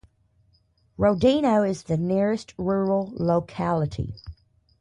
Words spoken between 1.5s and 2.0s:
is the